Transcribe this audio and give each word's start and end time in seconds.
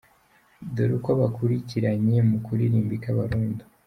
Dore 0.75 0.93
uko 0.99 1.09
bakurikiranye 1.21 2.17
mu 2.29 2.37
kuririmba 2.45 2.93
i 2.97 2.99
Kabarondo:. 3.03 3.63